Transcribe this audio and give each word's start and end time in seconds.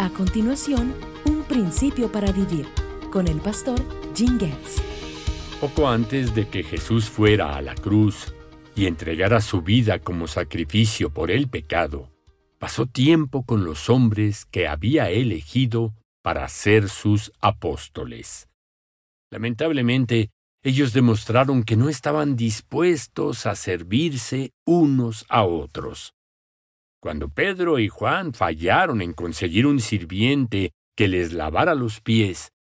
A 0.00 0.08
continuación, 0.08 0.94
un 1.26 1.42
principio 1.42 2.10
para 2.10 2.32
vivir 2.32 2.66
con 3.12 3.28
el 3.28 3.38
pastor 3.38 3.78
Jim 4.16 4.38
Getz. 4.38 4.80
Poco 5.60 5.86
antes 5.86 6.34
de 6.34 6.48
que 6.48 6.62
Jesús 6.62 7.10
fuera 7.10 7.54
a 7.54 7.60
la 7.60 7.74
cruz 7.74 8.32
y 8.74 8.86
entregara 8.86 9.42
su 9.42 9.60
vida 9.60 9.98
como 9.98 10.26
sacrificio 10.26 11.10
por 11.10 11.30
el 11.30 11.48
pecado, 11.48 12.08
pasó 12.58 12.86
tiempo 12.86 13.44
con 13.44 13.62
los 13.66 13.90
hombres 13.90 14.46
que 14.46 14.66
había 14.68 15.10
elegido 15.10 15.92
para 16.22 16.48
ser 16.48 16.88
sus 16.88 17.30
apóstoles. 17.38 18.48
Lamentablemente, 19.30 20.30
ellos 20.62 20.94
demostraron 20.94 21.62
que 21.62 21.76
no 21.76 21.90
estaban 21.90 22.36
dispuestos 22.36 23.44
a 23.44 23.54
servirse 23.54 24.54
unos 24.64 25.26
a 25.28 25.44
otros. 25.44 26.14
Cuando 27.00 27.30
Pedro 27.30 27.78
y 27.78 27.88
Juan 27.88 28.34
fallaron 28.34 29.00
en 29.00 29.14
conseguir 29.14 29.66
un 29.66 29.80
sirviente 29.80 30.72
que 30.94 31.08
les 31.08 31.32
lavara 31.32 31.74
los 31.74 32.02
pies, 32.02 32.52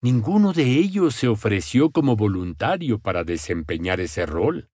ninguno 0.00 0.52
de 0.52 0.64
ellos 0.78 1.16
se 1.16 1.26
ofreció 1.26 1.90
como 1.90 2.14
voluntario 2.14 3.00
para 3.00 3.24
desempeñar 3.24 3.98
ese 3.98 4.24
rol. 4.24 4.70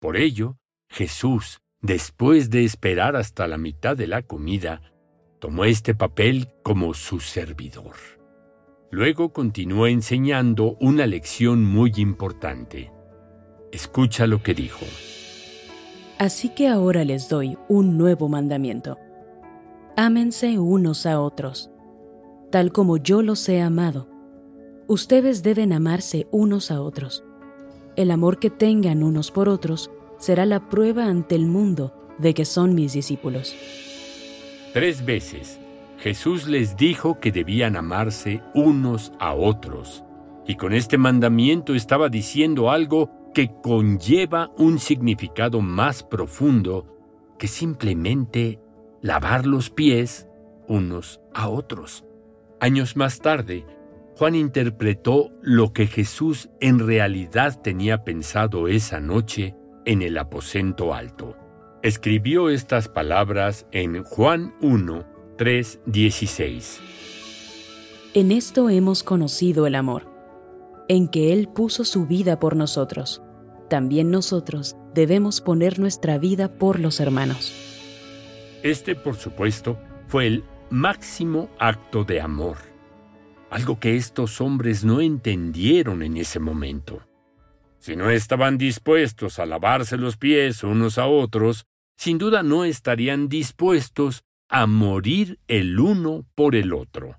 Por 0.00 0.16
ello, 0.16 0.56
Jesús, 0.88 1.60
después 1.82 2.48
de 2.48 2.64
esperar 2.64 3.16
hasta 3.16 3.46
la 3.46 3.58
mitad 3.58 3.98
de 3.98 4.06
la 4.06 4.22
comida, 4.22 4.80
tomó 5.40 5.66
este 5.66 5.94
papel 5.94 6.48
como 6.62 6.94
su 6.94 7.20
servidor. 7.20 7.94
Luego 8.90 9.34
continuó 9.34 9.86
enseñando 9.88 10.78
una 10.80 11.06
lección 11.06 11.64
muy 11.64 11.92
importante. 11.96 12.90
Escucha 13.72 14.26
lo 14.26 14.42
que 14.42 14.54
dijo. 14.54 14.86
Así 16.18 16.48
que 16.48 16.68
ahora 16.68 17.04
les 17.04 17.28
doy 17.28 17.58
un 17.68 17.98
nuevo 17.98 18.28
mandamiento. 18.28 18.98
Ámense 19.96 20.58
unos 20.58 21.06
a 21.06 21.20
otros, 21.20 21.70
tal 22.50 22.72
como 22.72 22.96
yo 22.96 23.22
los 23.22 23.48
he 23.48 23.60
amado. 23.60 24.08
Ustedes 24.86 25.42
deben 25.42 25.72
amarse 25.72 26.26
unos 26.30 26.70
a 26.70 26.82
otros. 26.82 27.24
El 27.96 28.10
amor 28.10 28.38
que 28.38 28.50
tengan 28.50 29.02
unos 29.02 29.30
por 29.30 29.48
otros 29.48 29.90
será 30.18 30.46
la 30.46 30.68
prueba 30.68 31.06
ante 31.06 31.34
el 31.34 31.46
mundo 31.46 31.92
de 32.18 32.34
que 32.34 32.44
son 32.44 32.74
mis 32.74 32.92
discípulos. 32.92 33.54
Tres 34.72 35.04
veces 35.04 35.58
Jesús 35.98 36.46
les 36.46 36.76
dijo 36.76 37.18
que 37.18 37.32
debían 37.32 37.76
amarse 37.76 38.42
unos 38.54 39.12
a 39.18 39.34
otros, 39.34 40.04
y 40.46 40.56
con 40.56 40.74
este 40.74 40.98
mandamiento 40.98 41.74
estaba 41.74 42.08
diciendo 42.08 42.70
algo 42.70 43.10
que 43.34 43.50
conlleva 43.62 44.50
un 44.56 44.78
significado 44.78 45.60
más 45.60 46.02
profundo 46.02 46.86
que 47.38 47.48
simplemente 47.48 48.60
lavar 49.02 49.44
los 49.44 49.68
pies 49.68 50.26
unos 50.66 51.20
a 51.34 51.48
otros. 51.48 52.04
Años 52.60 52.96
más 52.96 53.18
tarde, 53.18 53.66
Juan 54.16 54.36
interpretó 54.36 55.32
lo 55.42 55.72
que 55.72 55.86
Jesús 55.86 56.48
en 56.60 56.78
realidad 56.78 57.60
tenía 57.60 58.04
pensado 58.04 58.68
esa 58.68 59.00
noche 59.00 59.54
en 59.84 60.02
el 60.02 60.16
aposento 60.16 60.94
alto. 60.94 61.36
Escribió 61.82 62.48
estas 62.48 62.88
palabras 62.88 63.66
en 63.72 64.04
Juan 64.04 64.54
1, 64.62 65.04
3, 65.36 65.80
16. 65.84 66.80
En 68.14 68.30
esto 68.30 68.70
hemos 68.70 69.02
conocido 69.02 69.66
el 69.66 69.74
amor, 69.74 70.13
en 70.88 71.08
que 71.08 71.32
Él 71.32 71.48
puso 71.48 71.84
su 71.84 72.06
vida 72.06 72.38
por 72.38 72.56
nosotros 72.56 73.22
también 73.68 74.10
nosotros 74.10 74.76
debemos 74.94 75.40
poner 75.40 75.78
nuestra 75.78 76.18
vida 76.18 76.58
por 76.58 76.78
los 76.78 77.00
hermanos. 77.00 77.52
Este, 78.62 78.94
por 78.94 79.16
supuesto, 79.16 79.78
fue 80.06 80.26
el 80.26 80.44
máximo 80.70 81.50
acto 81.58 82.04
de 82.04 82.20
amor, 82.20 82.58
algo 83.50 83.80
que 83.80 83.96
estos 83.96 84.40
hombres 84.40 84.84
no 84.84 85.00
entendieron 85.00 86.02
en 86.02 86.16
ese 86.16 86.38
momento. 86.38 87.02
Si 87.78 87.96
no 87.96 88.10
estaban 88.10 88.56
dispuestos 88.56 89.38
a 89.38 89.46
lavarse 89.46 89.96
los 89.96 90.16
pies 90.16 90.62
unos 90.62 90.96
a 90.96 91.06
otros, 91.06 91.66
sin 91.96 92.18
duda 92.18 92.42
no 92.42 92.64
estarían 92.64 93.28
dispuestos 93.28 94.24
a 94.48 94.66
morir 94.66 95.38
el 95.48 95.78
uno 95.78 96.26
por 96.34 96.54
el 96.54 96.72
otro. 96.72 97.18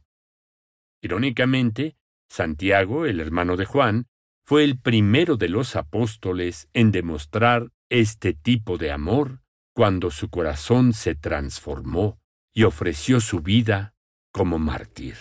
Irónicamente, 1.01 1.95
Santiago, 2.29 3.05
el 3.05 3.19
hermano 3.19 3.57
de 3.57 3.65
Juan, 3.65 4.07
fue 4.45 4.63
el 4.63 4.77
primero 4.77 5.37
de 5.37 5.49
los 5.49 5.75
apóstoles 5.75 6.67
en 6.73 6.91
demostrar 6.91 7.71
este 7.89 8.33
tipo 8.33 8.77
de 8.77 8.91
amor 8.91 9.41
cuando 9.73 10.11
su 10.11 10.29
corazón 10.29 10.93
se 10.93 11.15
transformó 11.15 12.19
y 12.53 12.63
ofreció 12.63 13.19
su 13.19 13.41
vida 13.41 13.95
como 14.31 14.59
mártir. 14.59 15.15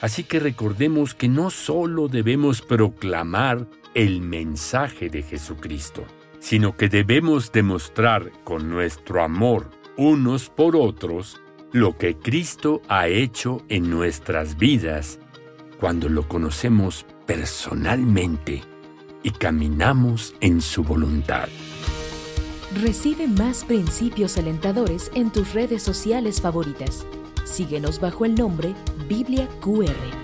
Así 0.00 0.22
que 0.22 0.38
recordemos 0.38 1.14
que 1.14 1.28
no 1.28 1.50
solo 1.50 2.08
debemos 2.08 2.62
proclamar 2.62 3.66
el 3.94 4.20
mensaje 4.20 5.10
de 5.10 5.22
Jesucristo, 5.22 6.06
sino 6.38 6.76
que 6.76 6.88
debemos 6.88 7.50
demostrar 7.50 8.30
con 8.44 8.70
nuestro 8.70 9.22
amor 9.22 9.70
unos 9.96 10.50
por 10.50 10.76
otros 10.76 11.40
lo 11.72 11.98
que 11.98 12.16
Cristo 12.16 12.80
ha 12.88 13.08
hecho 13.08 13.64
en 13.68 13.90
nuestras 13.90 14.56
vidas 14.56 15.18
cuando 15.80 16.08
lo 16.08 16.26
conocemos 16.28 17.06
personalmente 17.26 18.62
y 19.22 19.30
caminamos 19.30 20.34
en 20.40 20.60
su 20.60 20.82
voluntad. 20.82 21.48
Recibe 22.82 23.26
más 23.26 23.64
principios 23.64 24.36
alentadores 24.36 25.10
en 25.14 25.30
tus 25.30 25.54
redes 25.54 25.82
sociales 25.82 26.40
favoritas. 26.40 27.06
Síguenos 27.44 28.00
bajo 28.00 28.24
el 28.24 28.34
nombre 28.34 28.74
Biblia 29.08 29.48
QR. 29.60 30.17